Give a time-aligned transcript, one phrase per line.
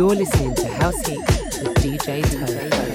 [0.00, 2.89] You're listening to House Heat with DJ Toph.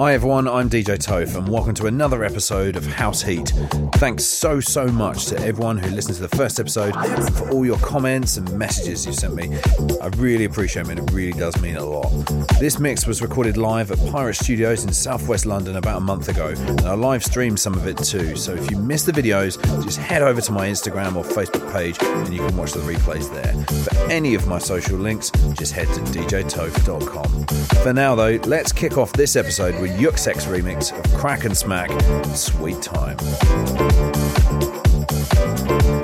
[0.00, 3.52] Hi everyone, I'm DJ Toph and welcome to another episode of House Heat.
[3.96, 6.94] Thanks so, so much to everyone who listened to the first episode
[7.36, 9.54] for all your comments and messages you sent me.
[10.00, 12.08] I really appreciate them and it really does mean a lot.
[12.58, 16.54] This mix was recorded live at Pirate Studios in southwest London about a month ago
[16.56, 18.36] and I live streamed some of it too.
[18.36, 21.98] So if you missed the videos, just head over to my Instagram or Facebook page
[22.00, 23.52] and you can watch the replays there.
[23.84, 27.46] For any of my social links, just head to djtoph.com.
[27.82, 31.90] For now though, let's kick off this episode with Yuxek's remix of Kraak & Smaak,
[32.36, 33.16] Sweet Time.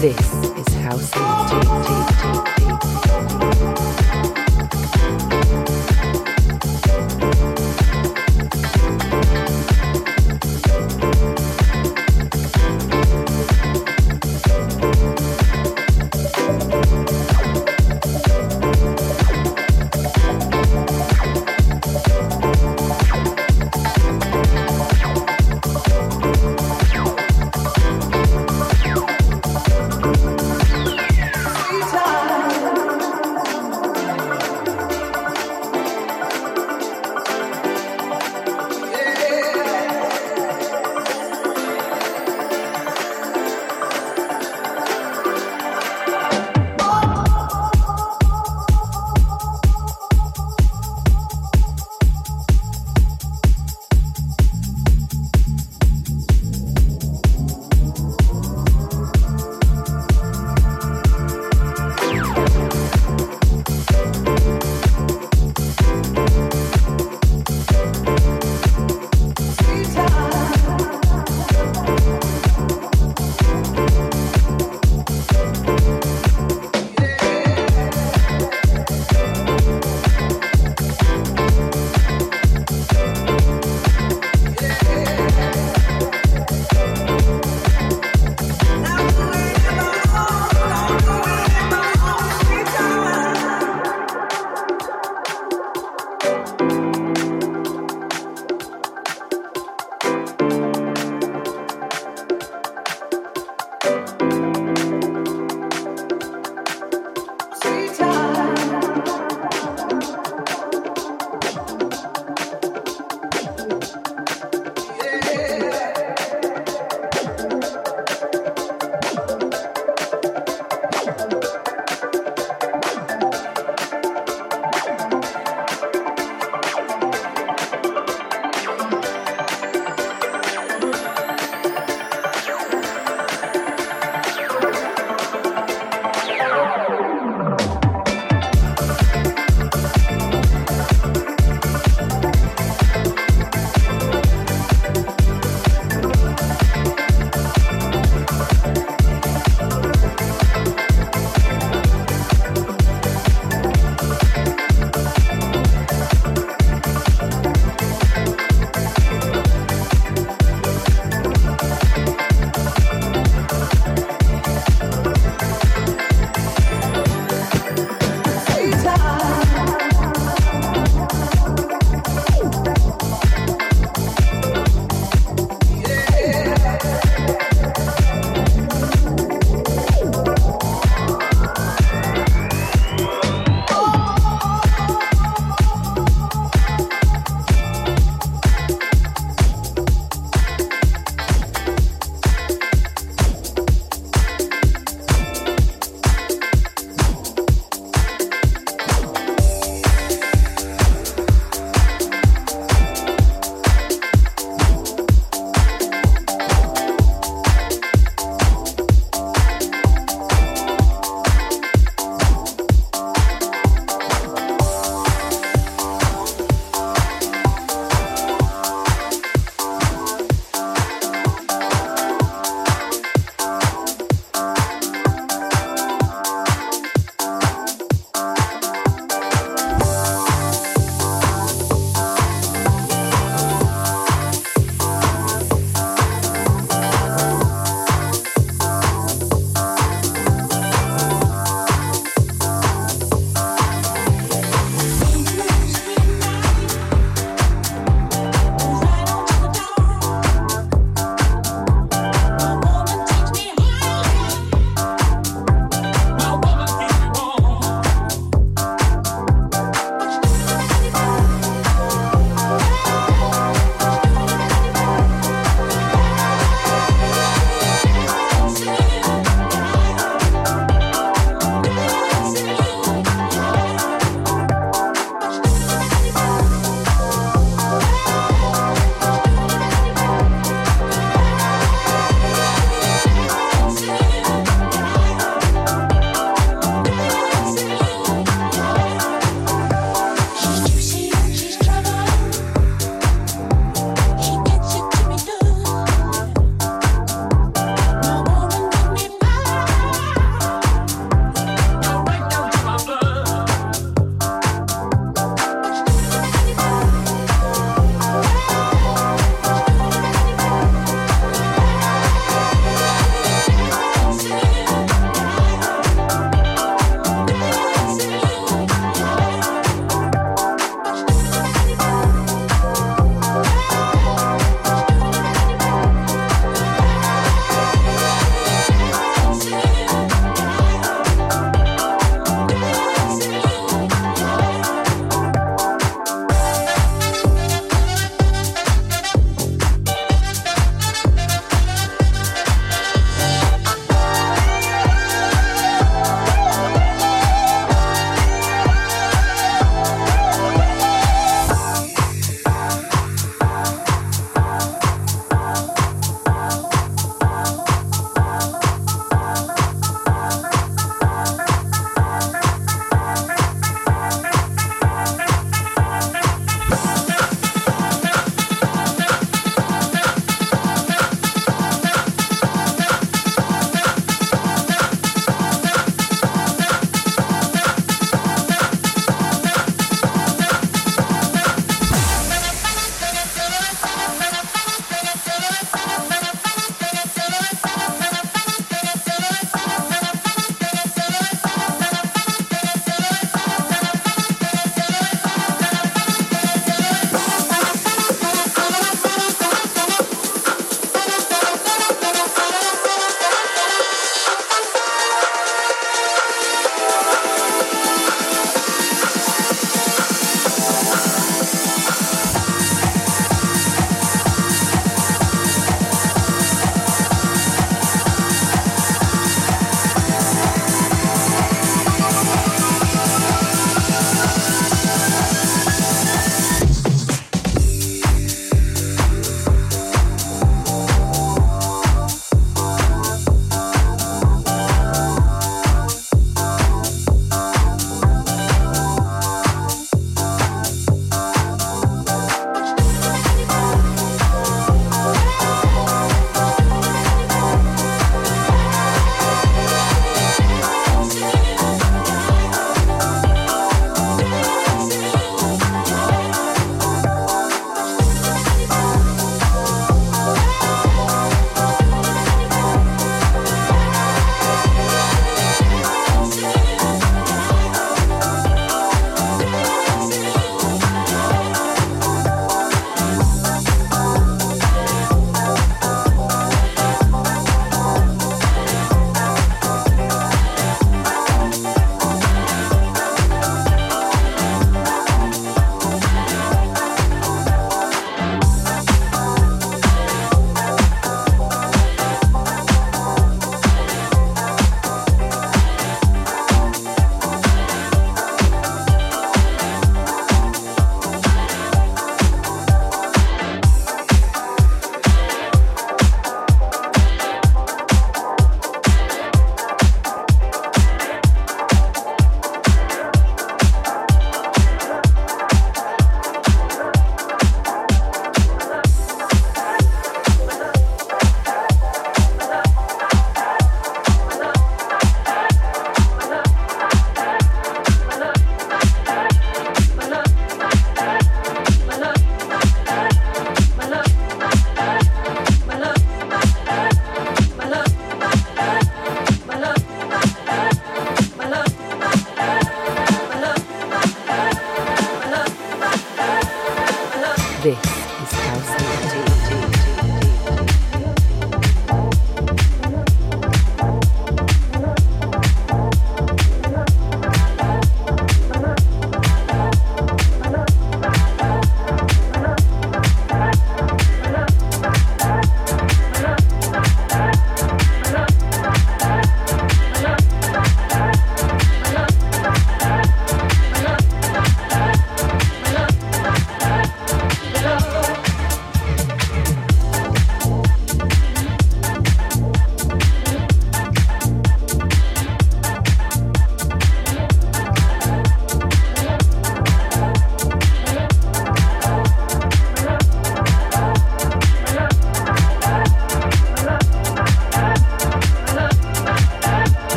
[0.00, 1.10] This is House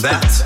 [0.00, 0.42] balloons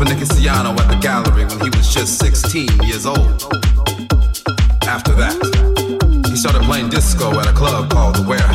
[0.00, 3.18] for Nicky Siano at the gallery when he was just 16 years old.
[4.88, 5.36] After that,
[6.30, 8.49] he started playing disco at a club called The Warehouse.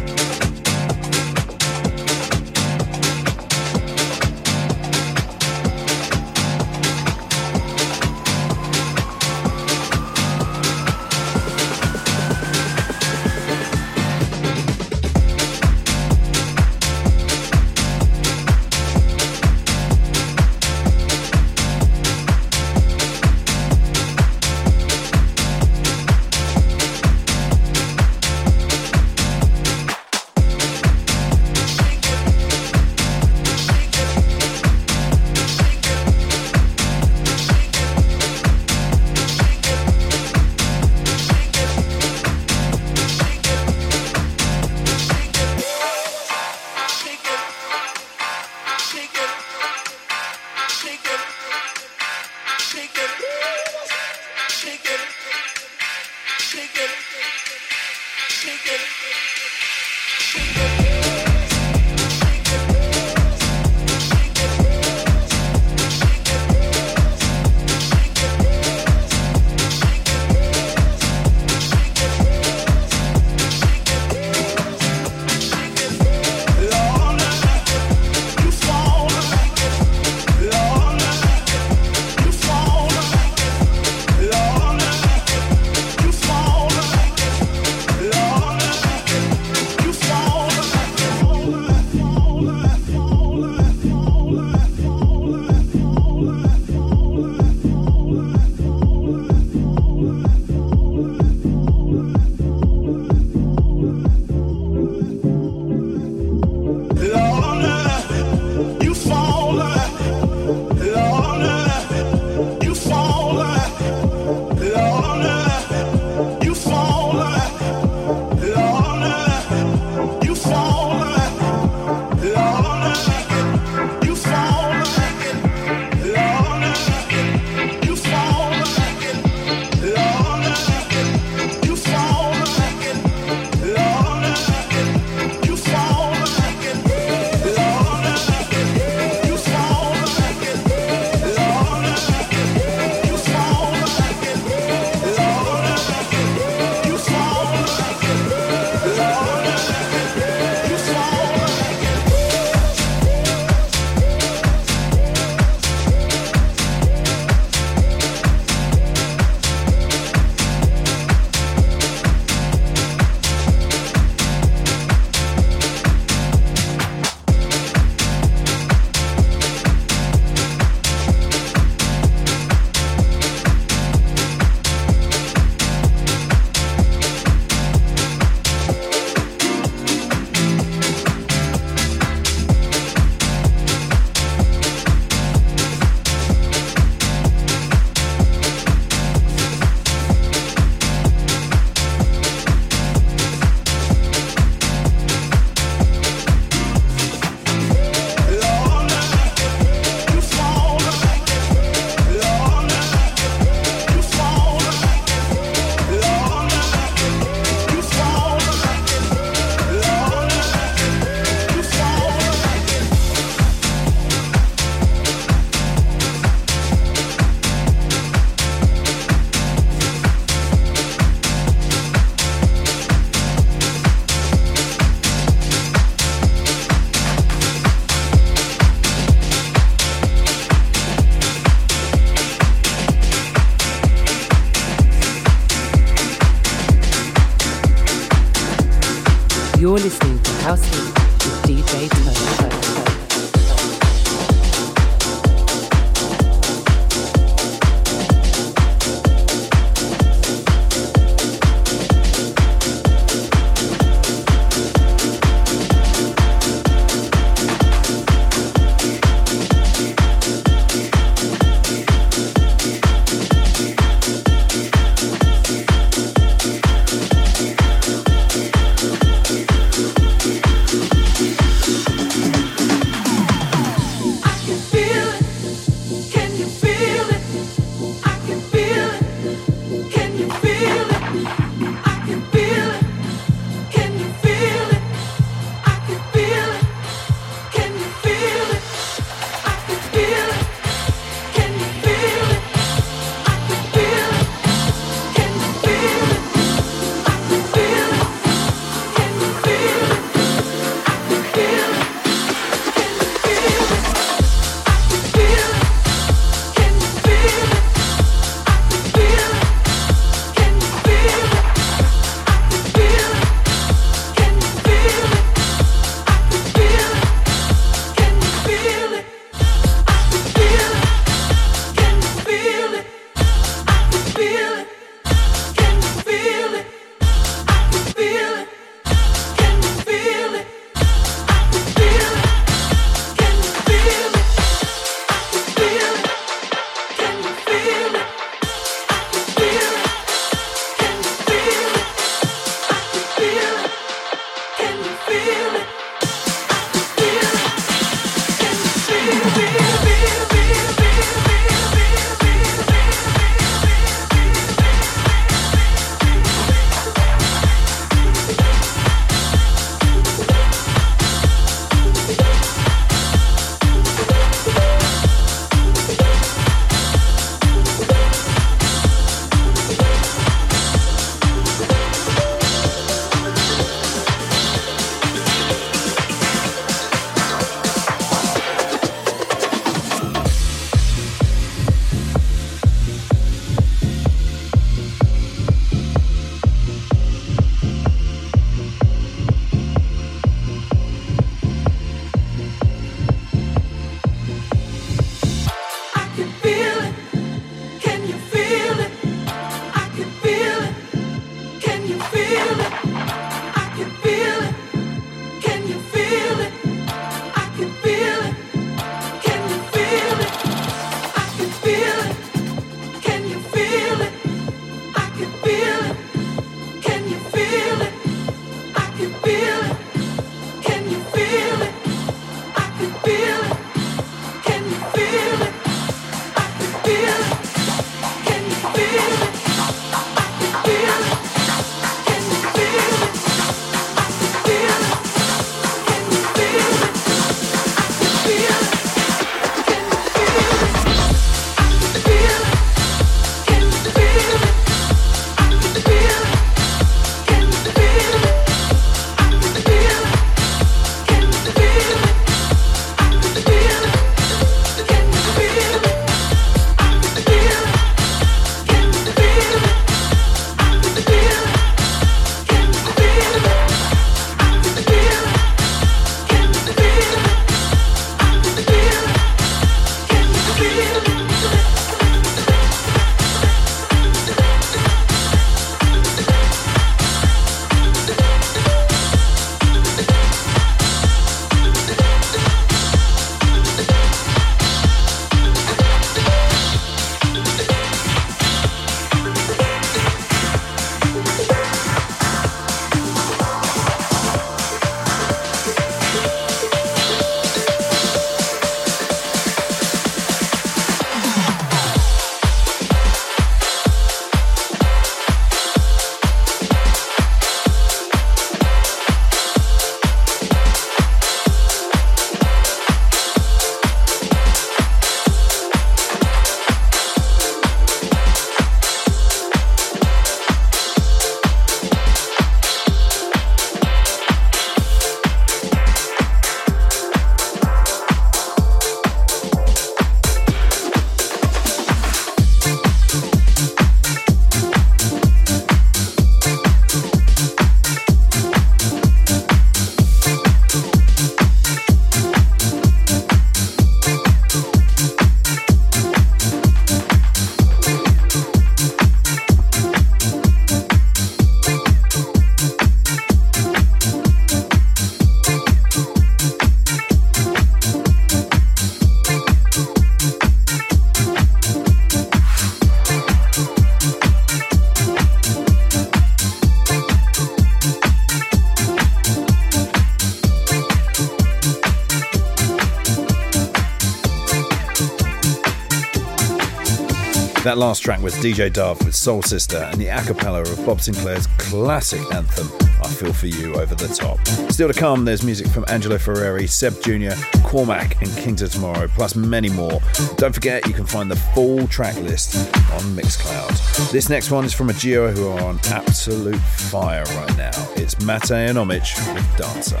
[577.76, 580.96] That last track was DJ Dove with Soul Sister and the a cappella of Bob
[580.96, 582.70] Sinclar's classic anthem,
[583.04, 584.38] I Feel For You Over the Top.
[584.72, 589.08] Still to come, there's music from Angelo Ferreri, Seb Jr., Cormac, and Kings of Tomorrow,
[589.08, 590.00] plus many more.
[590.36, 592.56] Don't forget, you can find the full track list
[592.94, 594.10] on Mixcloud.
[594.10, 597.72] This next one is from a duo who are on absolute fire right now.
[597.96, 600.00] It's Mate and Omich with Dancer.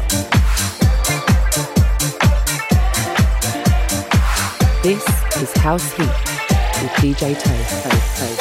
[4.82, 5.06] This
[5.42, 6.35] is House Heat
[6.82, 8.35] with DJ Toph.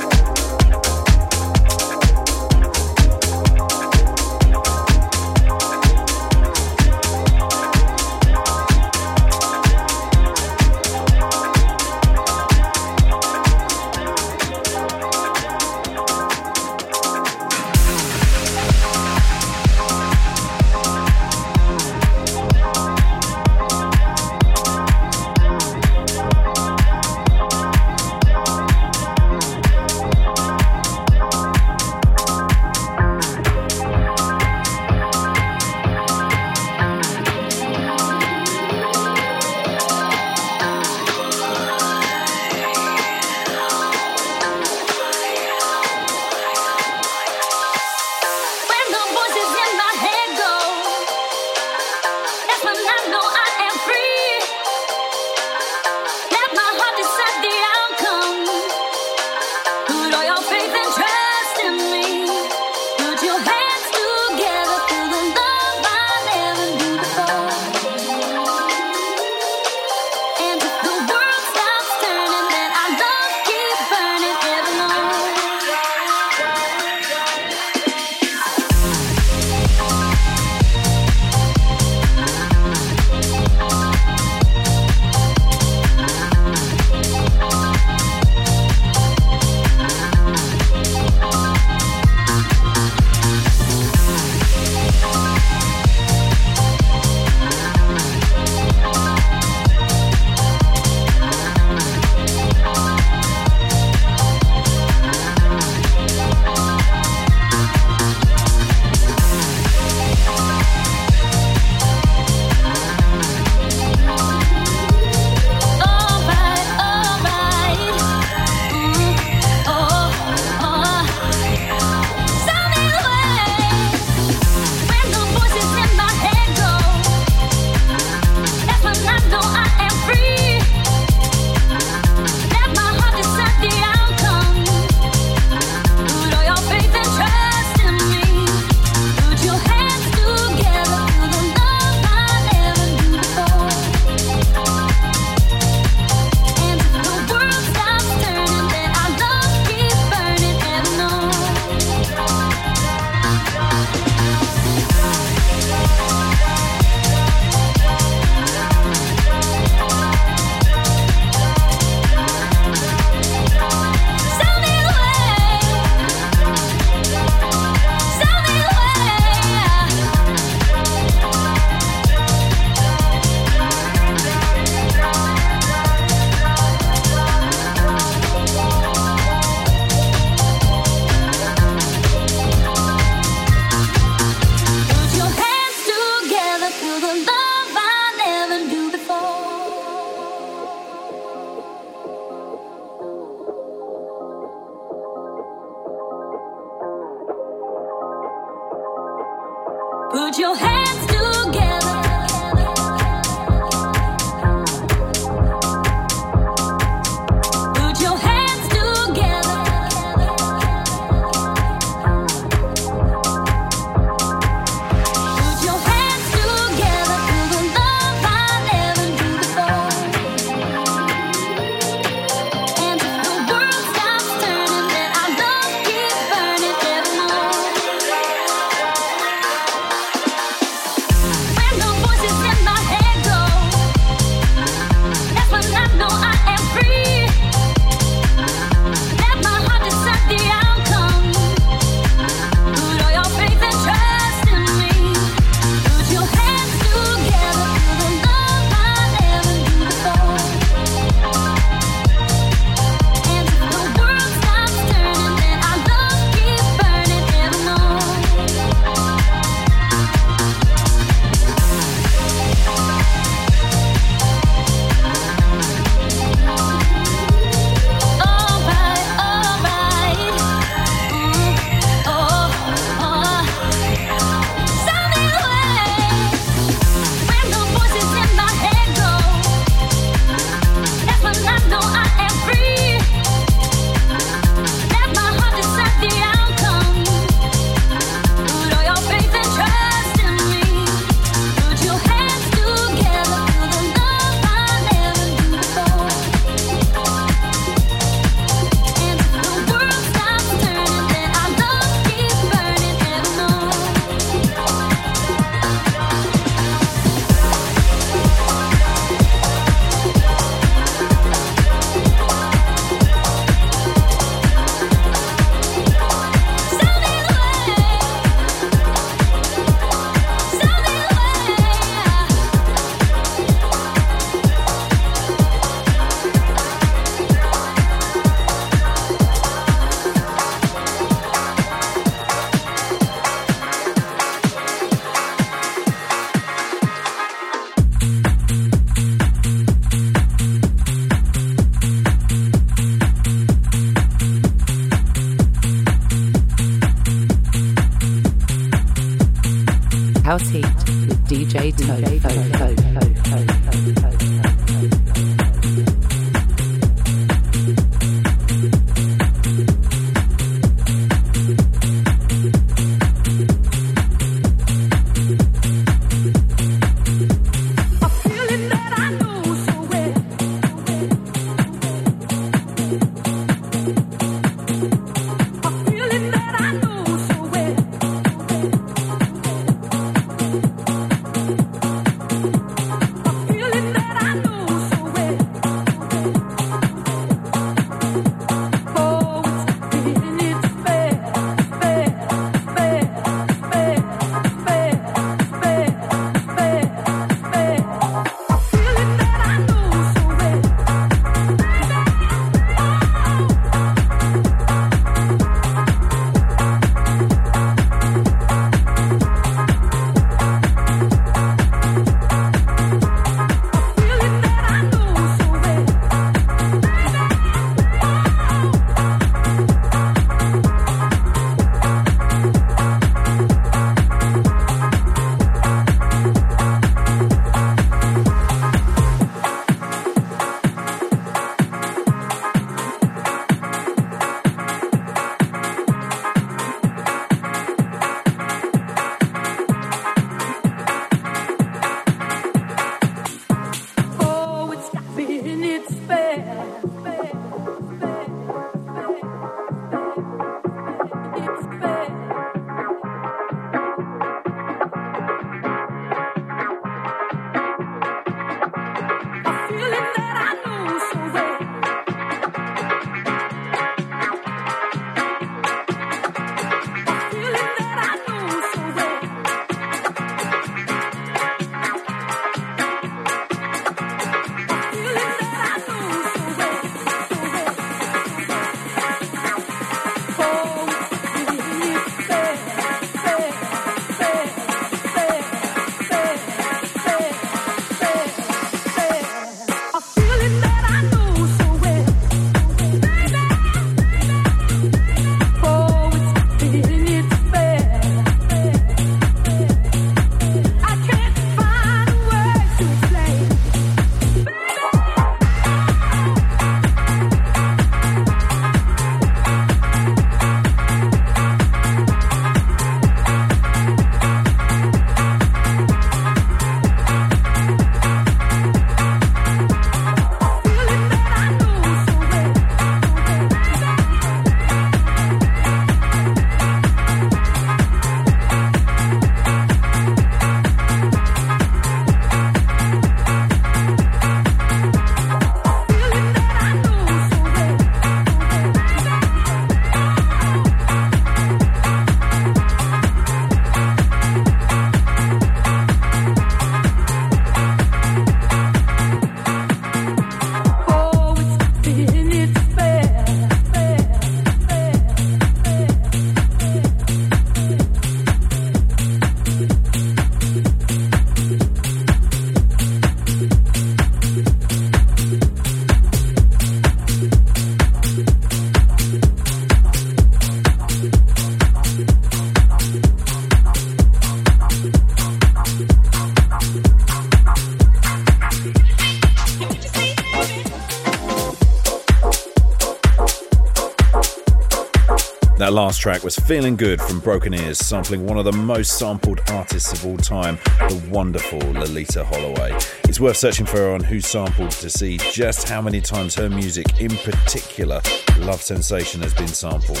[585.76, 589.92] Last track was Feeling Good from Broken Ears, sampling one of the most sampled artists
[589.92, 590.56] of all time,
[590.88, 592.74] the wonderful Loleatta Holloway.
[593.04, 596.48] It's worth searching for her on Who Sampled to see just how many times her
[596.48, 598.00] music, in particular,
[598.38, 600.00] Love Sensation, has been sampled.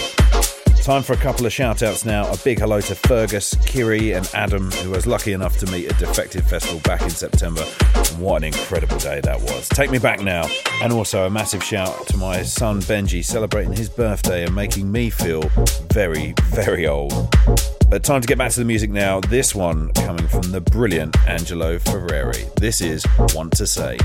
[0.82, 2.26] Time for a couple of shout outs now.
[2.32, 5.98] A big hello to Fergus, Kiri, and Adam, who was lucky enough to meet at
[5.98, 7.64] Defected Festival back in September.
[8.16, 9.68] What an incredible day that was.
[9.68, 10.48] Take me back now.
[10.82, 15.10] And also a massive shout to my son Benji, celebrating his birthday and making me
[15.10, 15.42] feel
[15.92, 17.34] very, very old.
[17.88, 19.20] But time to get back to the music now.
[19.20, 22.52] This one coming from the brilliant Angelo Ferreri.
[22.54, 23.04] This is
[23.34, 23.98] Want to Say.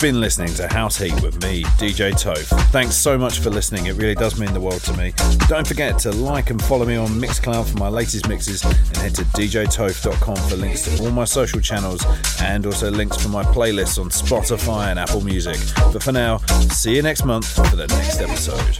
[0.00, 2.46] You've been listening to House Heat with me, DJ Toph.
[2.70, 3.86] Thanks so much for listening.
[3.86, 5.12] It really does mean the world to me.
[5.48, 9.16] Don't forget to like and follow me on Mixcloud for my latest mixes and head
[9.16, 12.06] to djtoph.com for links to all my social channels
[12.40, 15.58] and also links for my playlists on Spotify and Apple Music.
[15.92, 16.36] But for now,
[16.70, 18.78] see you next month for the next episode.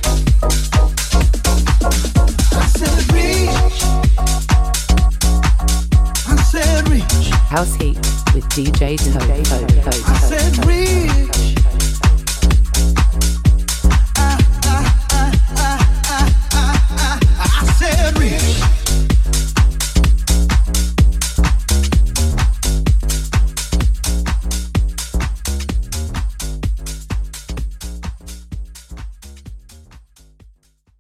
[2.55, 3.83] I said reach.
[6.29, 7.35] I said reach.
[7.49, 8.08] House Heat with
[8.51, 9.29] DJ Toph.
[10.09, 11.78] I said reach.